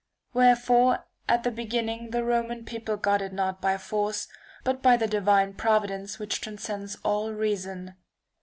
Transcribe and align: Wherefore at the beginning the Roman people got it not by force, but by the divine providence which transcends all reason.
Wherefore 0.33 1.05
at 1.29 1.43
the 1.43 1.51
beginning 1.51 2.09
the 2.09 2.23
Roman 2.23 2.65
people 2.65 2.97
got 2.97 3.21
it 3.21 3.31
not 3.31 3.61
by 3.61 3.77
force, 3.77 4.27
but 4.63 4.81
by 4.81 4.97
the 4.97 5.05
divine 5.05 5.53
providence 5.53 6.17
which 6.17 6.41
transcends 6.41 6.95
all 7.03 7.31
reason. 7.33 7.93